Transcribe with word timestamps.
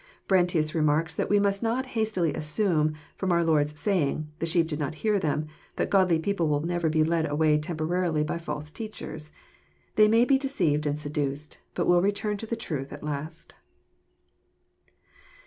*'. 0.15 0.27
Brentius 0.27 0.73
remarks 0.73 1.13
that 1.13 1.29
we 1.29 1.39
must 1.39 1.61
not 1.61 1.85
hastily 1.85 2.33
assume, 2.33 2.95
ft'om 3.19 3.31
our 3.31 3.37
I 3.41 3.43
Lord's 3.43 3.79
saying" 3.79 4.27
the 4.39 4.47
sheep 4.47 4.65
did 4.65 4.79
not 4.79 4.95
hear 5.05 5.19
them, 5.19 5.45
that 5.75 5.91
godly 5.91 6.17
peo' 6.17 6.33
pie 6.37 6.43
will 6.43 6.61
never 6.61 6.89
be 6.89 7.03
led 7.03 7.27
away 7.29 7.59
temporarily 7.59 8.23
by 8.23 8.39
false 8.39 8.71
teachers. 8.71 9.31
They 9.97 10.07
may 10.07 10.25
be 10.25 10.39
deceived 10.39 10.87
and 10.87 10.97
seduced, 10.97 11.59
but 11.75 11.85
will 11.85 12.01
return 12.01 12.37
to 12.37 12.47
the 12.47 12.55
truth 12.55 12.91
at 12.91 13.03
last. 13.03 13.53